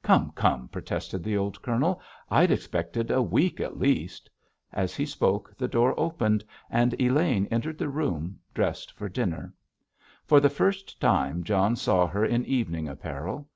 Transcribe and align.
"Come, 0.00 0.32
come," 0.34 0.68
protested 0.68 1.22
the 1.22 1.36
old 1.36 1.60
Colonel, 1.60 2.00
"I'd 2.30 2.50
expected 2.50 3.10
a 3.10 3.20
week 3.20 3.60
at 3.60 3.78
least." 3.78 4.30
As 4.72 4.96
he 4.96 5.04
spoke 5.04 5.54
the 5.58 5.68
door 5.68 5.92
opened, 6.00 6.42
and 6.70 6.98
Elaine 6.98 7.46
entered 7.50 7.76
the 7.76 7.90
room 7.90 8.38
dressed 8.54 8.92
for 8.92 9.10
dinner. 9.10 9.52
For 10.24 10.40
the 10.40 10.48
first 10.48 10.98
time 11.02 11.44
John 11.44 11.76
saw 11.76 12.06
her 12.06 12.24
in 12.24 12.46
evening 12.46 12.88
apparel. 12.88 13.46